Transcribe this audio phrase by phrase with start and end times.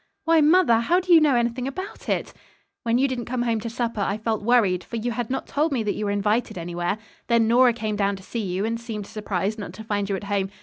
[0.23, 2.33] "Why, mother, how did you know anything about it?"
[2.81, 5.71] "When you didn't come home to supper I felt worried, for you had not told
[5.71, 6.97] me that you were invited anywhere.
[7.27, 10.23] Then Nora came down to see you, and seemed surprised not to find you at
[10.23, 10.49] home.